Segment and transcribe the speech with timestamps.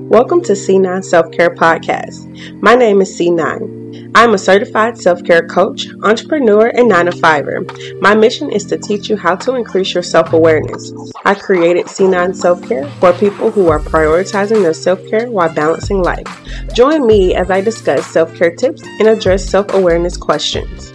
[0.00, 2.26] Welcome to C9 Self Care Podcast.
[2.60, 4.10] My name is C9.
[4.16, 8.00] I'm a certified self care coach, entrepreneur, and 9 to 5er.
[8.00, 10.92] My mission is to teach you how to increase your self awareness.
[11.24, 16.02] I created C9 Self Care for people who are prioritizing their self care while balancing
[16.02, 16.26] life.
[16.74, 20.92] Join me as I discuss self care tips and address self awareness questions.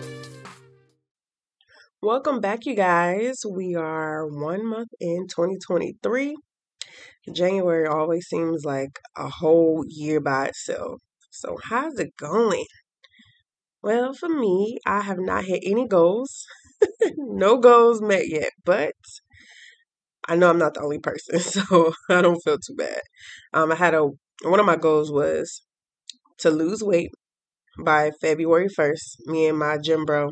[2.01, 3.45] Welcome back, you guys.
[3.49, 6.35] We are one month in 2023.
[7.31, 11.01] January always seems like a whole year by itself.
[11.31, 12.65] So, how's it going?
[13.81, 16.45] Well, for me, I have not hit any goals.
[17.17, 18.93] no goals met yet, but
[20.27, 23.01] I know I'm not the only person, so I don't feel too bad.
[23.53, 24.09] Um, I had a
[24.43, 25.63] one of my goals was
[26.39, 27.11] to lose weight
[27.83, 29.27] by February 1st.
[29.27, 30.31] Me and my gym bro.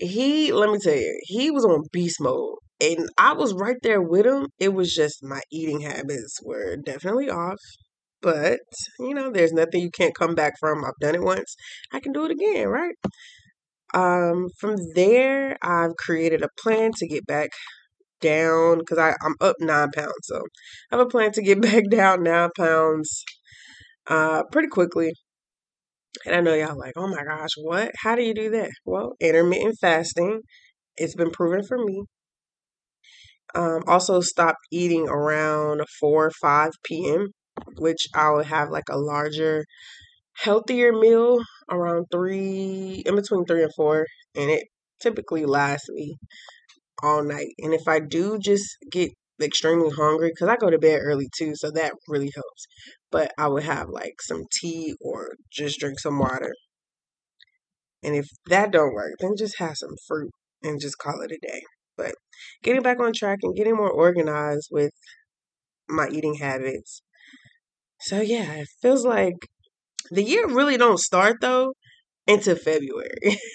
[0.00, 4.02] He, let me tell you, he was on beast mode and I was right there
[4.02, 4.48] with him.
[4.58, 7.58] It was just my eating habits were definitely off.
[8.22, 8.60] But,
[8.98, 10.84] you know, there's nothing you can't come back from.
[10.84, 11.56] I've done it once.
[11.92, 12.94] I can do it again, right?
[13.94, 17.50] Um, from there, I've created a plan to get back
[18.20, 20.12] down because I'm up nine pounds.
[20.24, 20.38] So
[20.92, 23.24] I have a plan to get back down nine pounds
[24.08, 25.12] uh, pretty quickly.
[26.26, 27.92] And I know y'all like, oh my gosh, what?
[28.02, 28.70] How do you do that?
[28.84, 30.42] Well, intermittent fasting.
[30.96, 32.04] It's been proven for me.
[33.54, 37.28] Um, also, stop eating around 4 or 5 p.m.,
[37.78, 39.64] which I would have like a larger,
[40.36, 41.38] healthier meal
[41.70, 44.64] around 3, in between 3 and 4, and it
[45.00, 46.16] typically lasts me
[47.02, 47.48] all night.
[47.58, 49.10] And if I do just get
[49.40, 52.66] extremely hungry, because I go to bed early too, so that really helps.
[53.10, 56.52] But I would have like some tea or just drink some water.
[58.02, 60.30] And if that don't work, then just have some fruit
[60.62, 61.62] and just call it a day.
[61.96, 62.14] But
[62.62, 64.92] getting back on track and getting more organized with
[65.88, 67.02] my eating habits.
[68.00, 69.48] So yeah, it feels like
[70.10, 71.72] the year really don't start though
[72.26, 73.38] into February.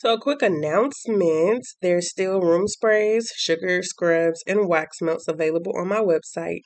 [0.00, 5.88] So, a quick announcement there's still room sprays, sugar scrubs, and wax melts available on
[5.88, 6.62] my website.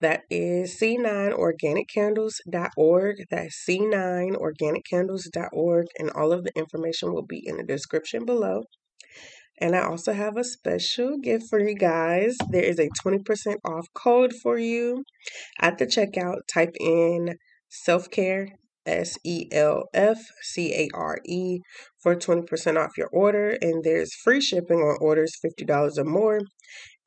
[0.00, 3.16] That is c9organiccandles.org.
[3.30, 5.86] That's c9organiccandles.org.
[5.98, 8.64] And all of the information will be in the description below.
[9.58, 12.36] And I also have a special gift for you guys.
[12.50, 15.04] There is a 20% off code for you.
[15.58, 17.38] At the checkout, type in
[17.70, 18.50] self care,
[18.86, 21.58] S E L F C A R E,
[22.02, 23.58] for 20% off your order.
[23.60, 26.40] And there's free shipping on orders $50 or more.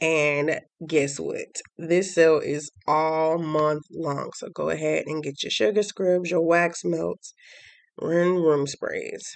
[0.02, 1.62] And guess what?
[1.78, 4.32] This sale is all month long.
[4.36, 7.34] So go ahead and get your sugar scrubs, your wax melts,
[8.00, 9.36] and room sprays.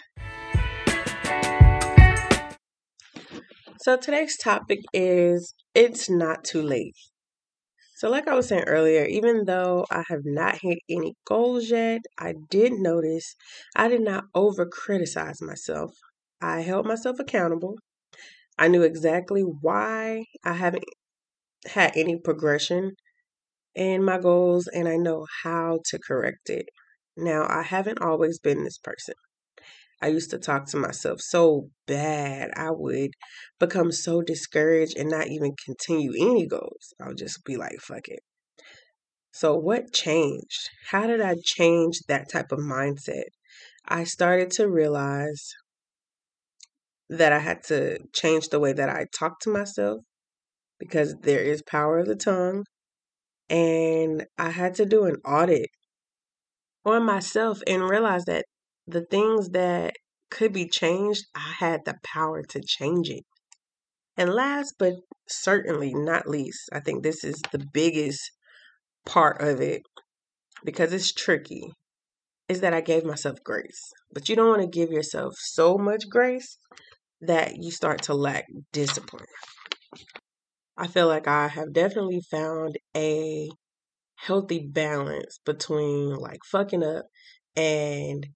[3.82, 6.96] So today's topic is it's not too late.
[8.04, 12.02] So, like I was saying earlier, even though I have not hit any goals yet,
[12.20, 13.34] I did notice
[13.78, 15.96] I did not over criticize myself.
[16.42, 17.78] I held myself accountable
[18.60, 20.86] I knew exactly why I haven't
[21.68, 22.94] had any progression
[23.76, 26.68] in my goals and I know how to correct it.
[27.18, 29.16] Now, I haven't always been this person.
[30.04, 32.52] I used to talk to myself so bad.
[32.58, 33.12] I would
[33.58, 36.94] become so discouraged and not even continue any goals.
[37.02, 38.20] I would just be like, fuck it.
[39.32, 40.70] So, what changed?
[40.90, 43.30] How did I change that type of mindset?
[43.88, 45.54] I started to realize
[47.10, 50.02] that I had to change the way that I talk to myself
[50.80, 52.66] because there is power of the tongue.
[53.50, 55.70] And I had to do an audit
[56.84, 58.44] on myself and realize that
[58.88, 59.94] the things that
[60.30, 63.24] could be changed, I had the power to change it.
[64.18, 64.94] And last but
[65.28, 68.32] certainly not least, I think this is the biggest
[69.06, 69.82] part of it
[70.64, 71.72] because it's tricky,
[72.48, 73.92] is that I gave myself grace.
[74.12, 76.58] But you don't want to give yourself so much grace
[77.22, 79.26] that you start to lack discipline.
[80.78, 83.50] I feel like I have definitely found a
[84.16, 87.06] healthy balance between like fucking up
[87.56, 88.28] and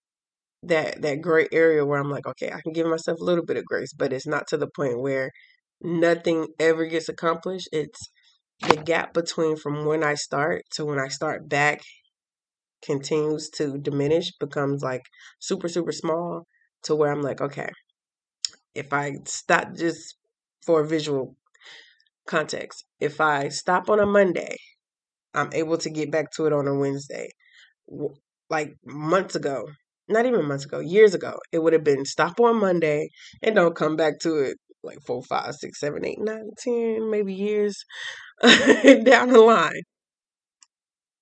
[0.63, 3.57] that that gray area where I'm like, okay, I can give myself a little bit
[3.57, 5.31] of grace, but it's not to the point where
[5.81, 7.69] nothing ever gets accomplished.
[7.71, 8.09] It's
[8.62, 11.81] the gap between from when I start to when I start back
[12.83, 15.04] continues to diminish, becomes like
[15.39, 16.45] super, super small
[16.83, 17.69] to where I'm like, okay,
[18.75, 20.15] if I stop just
[20.65, 21.36] for visual
[22.27, 24.57] context, if I stop on a Monday,
[25.33, 27.30] I'm able to get back to it on a Wednesday.
[28.50, 29.65] Like months ago,
[30.09, 33.09] not even months ago, years ago, it would have been stop on Monday
[33.42, 37.33] and don't come back to it like four, five, six, seven, eight, nine, ten, maybe
[37.33, 37.83] years
[38.42, 39.81] down the line.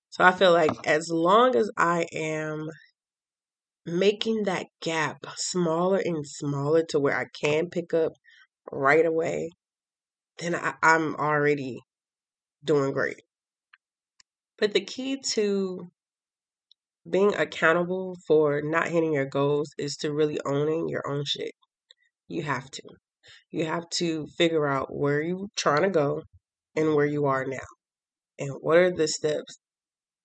[0.10, 2.70] So I feel like as long as I am
[3.86, 8.14] making that gap smaller and smaller to where I can pick up
[8.72, 9.50] right away,
[10.40, 11.80] then I, I'm already
[12.64, 13.22] doing great.
[14.58, 15.92] But the key to
[17.10, 21.52] being accountable for not hitting your goals is to really owning your own shit.
[22.28, 22.84] You have to.
[23.52, 26.24] You have to figure out where you're trying to go
[26.76, 27.58] and where you are now.
[28.40, 29.60] And what are the steps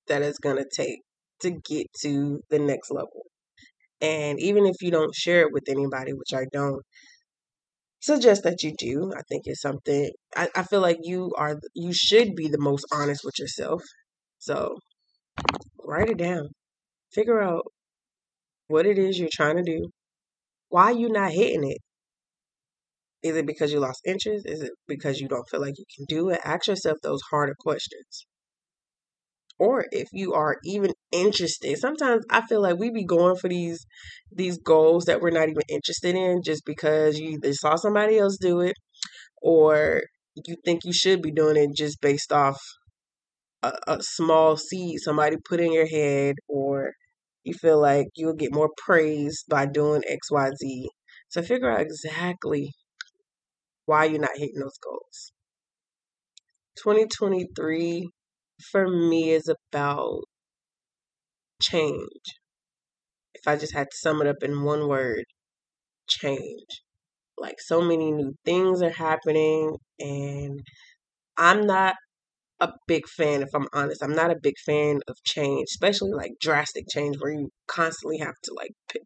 [0.09, 1.01] that it's going to take
[1.41, 3.27] to get to the next level.
[4.01, 6.83] And even if you don't share it with anybody, which I don't
[8.01, 11.93] suggest that you do, I think it's something I, I feel like you are you
[11.93, 13.83] should be the most honest with yourself.
[14.39, 14.79] So
[15.85, 16.49] write it down.
[17.13, 17.67] Figure out
[18.69, 19.91] what it is you're trying to do.
[20.69, 21.79] Why you not hitting it?
[23.23, 24.47] Is it because you lost interest?
[24.47, 26.41] Is it because you don't feel like you can do it?
[26.45, 28.27] Ask yourself those harder questions
[29.61, 31.79] or if you are even interested.
[31.79, 33.87] Sometimes I feel like we be going for these
[34.33, 38.39] these goals that we're not even interested in just because you either saw somebody else
[38.41, 38.75] do it
[39.43, 40.03] or
[40.47, 42.59] you think you should be doing it just based off
[43.63, 46.93] a, a small seed somebody put in your head or
[47.45, 50.87] you feel like you'll get more praise by doing XYZ.
[51.29, 52.73] So figure out exactly
[53.87, 55.33] why you're not hitting those goals.
[56.83, 58.09] 2023
[58.71, 60.21] for me is about
[61.63, 62.07] change.
[63.35, 65.25] If I just had to sum it up in one word,
[66.09, 66.83] change.
[67.39, 70.61] Like so many new things are happening, and
[71.39, 71.95] I'm not
[72.61, 74.03] a big fan, if I'm honest.
[74.03, 78.35] I'm not a big fan of change, especially like drastic change where you constantly have
[78.45, 79.03] to like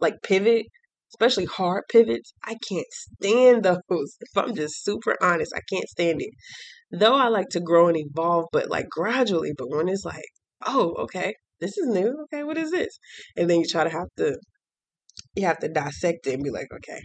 [0.00, 0.66] like pivot,
[1.14, 2.34] especially hard pivots.
[2.44, 3.80] I can't stand those.
[4.20, 6.30] If I'm just super honest, I can't stand it
[6.90, 9.52] though I like to grow and evolve, but like gradually.
[9.56, 10.24] But when it's like,
[10.66, 12.24] oh, okay, this is new.
[12.24, 12.98] Okay, what is this?
[13.36, 14.38] And then you try to have to,
[15.34, 17.02] you have to dissect it and be like, okay,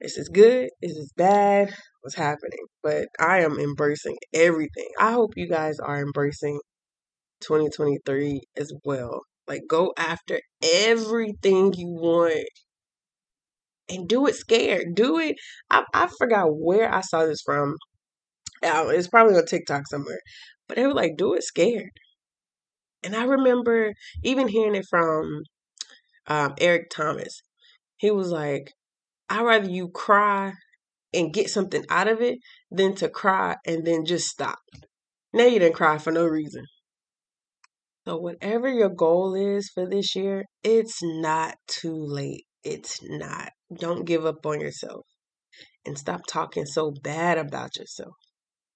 [0.00, 0.70] is this good?
[0.82, 1.74] Is this bad?
[2.08, 2.64] What's happening?
[2.82, 4.88] But I am embracing everything.
[4.98, 6.58] I hope you guys are embracing
[7.42, 9.20] 2023 as well.
[9.46, 12.48] Like, go after everything you want
[13.90, 14.94] and do it scared.
[14.94, 15.36] Do it.
[15.70, 17.76] I, I forgot where I saw this from.
[18.62, 20.20] It's probably on TikTok somewhere.
[20.66, 21.90] But they were like, do it scared.
[23.04, 23.92] And I remember
[24.24, 25.42] even hearing it from
[26.26, 27.42] um, Eric Thomas.
[27.98, 28.72] He was like,
[29.28, 30.54] I'd rather you cry
[31.12, 32.38] and get something out of it
[32.70, 34.58] than to cry and then just stop.
[35.32, 36.64] Now you didn't cry for no reason.
[38.06, 42.46] So, whatever your goal is for this year, it's not too late.
[42.64, 43.50] It's not.
[43.78, 45.04] Don't give up on yourself
[45.84, 48.14] and stop talking so bad about yourself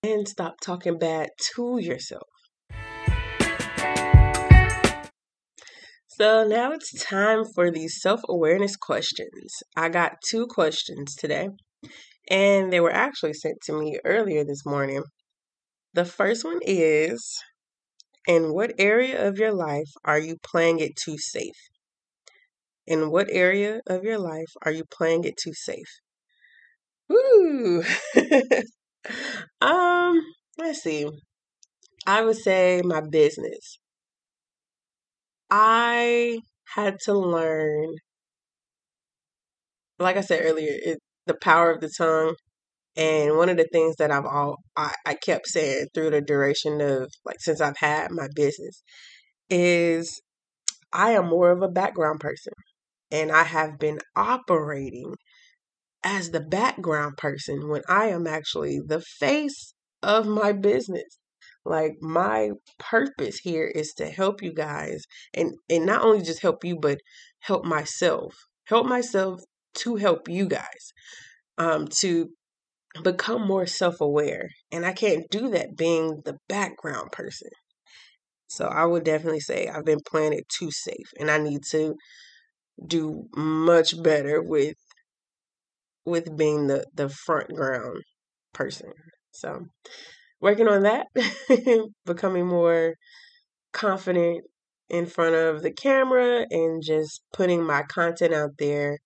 [0.02, 2.28] and stop talking bad to yourself.
[6.08, 9.54] So now it's time for these self awareness questions.
[9.74, 11.48] I got two questions today,
[12.28, 15.04] and they were actually sent to me earlier this morning.
[15.94, 17.38] The first one is
[18.26, 21.70] In what area of your life are you playing it too safe?
[22.86, 25.98] In what area of your life are you playing it too safe?
[27.08, 27.84] Woo!
[29.60, 30.20] Um,
[30.58, 31.08] let's see.
[32.06, 33.80] I would say my business.
[35.50, 36.40] I
[36.74, 37.94] had to learn,
[39.98, 42.34] like I said earlier, it, the power of the tongue.
[42.96, 46.80] And one of the things that I've all I, I kept saying through the duration
[46.80, 48.82] of like since I've had my business
[49.50, 50.20] is
[50.92, 52.52] I am more of a background person.
[53.10, 55.14] And I have been operating
[56.04, 61.18] as the background person when I am actually the face of my business.
[61.64, 65.02] Like my purpose here is to help you guys
[65.32, 66.98] and and not only just help you but
[67.40, 68.34] help myself.
[68.64, 69.40] Help myself
[69.74, 70.92] to help you guys.
[71.58, 72.30] Um to
[73.02, 74.50] become more self-aware.
[74.70, 77.48] And I can't do that being the background person.
[78.48, 81.94] So I would definitely say I've been playing it too safe and I need to
[82.86, 84.76] do much better with
[86.04, 88.02] with being the the front ground
[88.52, 88.92] person.
[89.30, 89.66] So
[90.40, 91.06] working on that,
[92.04, 92.94] becoming more
[93.72, 94.44] confident
[94.90, 98.98] in front of the camera and just putting my content out there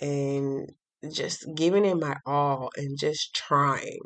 [0.00, 0.70] and
[1.12, 4.00] just giving it my all and just trying.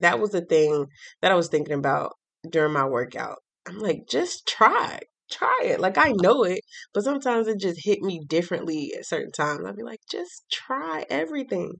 [0.00, 0.86] That was the thing
[1.22, 2.12] that I was thinking about
[2.48, 3.38] during my workout.
[3.66, 5.00] I'm like, just try.
[5.30, 5.80] try it.
[5.80, 6.60] Like I know it,
[6.94, 9.64] but sometimes it just hit me differently at certain times.
[9.66, 11.74] I'd be like, just try everything.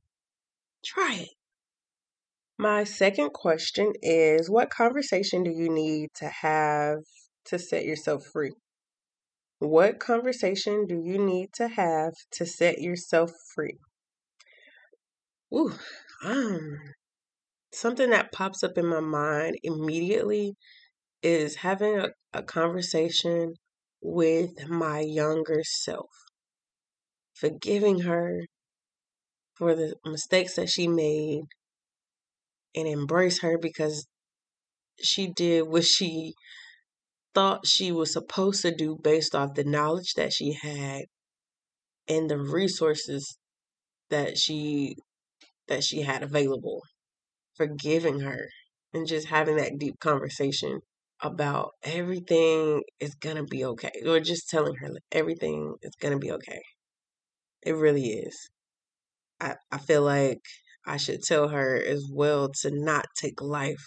[0.84, 1.28] Try it.
[2.58, 6.98] My second question is what conversation do you need to have
[7.46, 8.52] to set yourself free?
[9.60, 13.78] What conversation do you need to have to set yourself free?
[15.52, 15.74] Ooh,
[16.22, 16.78] um,
[17.72, 20.54] something that pops up in my mind immediately
[21.22, 23.54] is having a, a conversation
[24.00, 26.10] with my younger self,
[27.34, 28.42] forgiving her
[29.54, 31.42] for the mistakes that she made,
[32.76, 34.06] and embrace her because
[35.02, 36.34] she did what she
[37.34, 41.04] thought she was supposed to do based off the knowledge that she had
[42.08, 43.38] and the resources
[44.10, 44.96] that she
[45.68, 46.82] that she had available
[47.56, 48.48] forgiving her
[48.94, 50.80] and just having that deep conversation
[51.20, 56.62] about everything is gonna be okay or just telling her everything is gonna be okay.
[57.62, 58.50] It really is.
[59.40, 60.40] I i feel like
[60.86, 63.84] i should tell her as well to not take life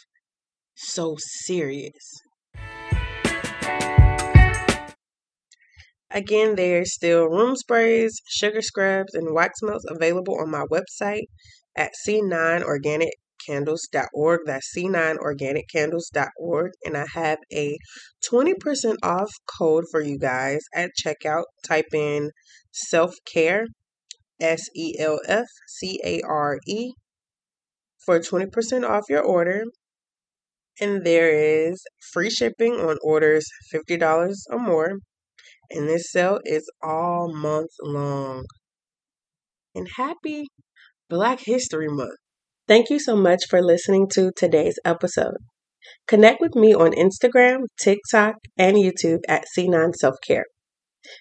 [0.76, 2.22] so serious
[6.14, 11.28] Again, there's still room sprays, sugar scrubs, and wax melts available on my website
[11.76, 14.42] at c9organiccandles.org.
[14.46, 16.72] That's c9organiccandles.org.
[16.84, 17.78] And I have a
[18.30, 21.46] 20% off code for you guys at checkout.
[21.66, 22.32] Type in
[22.72, 23.68] self care,
[24.40, 26.92] S E L F C A R E,
[28.06, 29.64] for 20% off your order.
[30.82, 34.98] And there is free shipping on orders $50 or more
[35.74, 38.46] and this sale is all month long.
[39.74, 40.48] And happy
[41.10, 42.18] Black History Month.
[42.68, 45.38] Thank you so much for listening to today's episode.
[46.08, 50.46] Connect with me on Instagram, TikTok, and YouTube at C9 Self Care.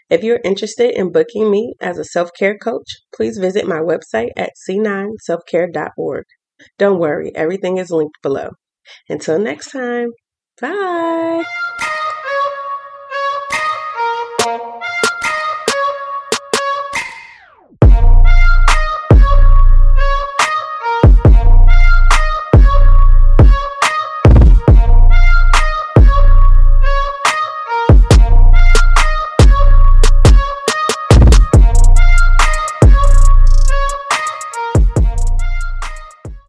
[0.09, 4.30] If you're interested in booking me as a self care coach, please visit my website
[4.37, 6.25] at c9selfcare.org.
[6.78, 8.50] Don't worry, everything is linked below.
[9.09, 10.11] Until next time,
[10.61, 11.45] bye.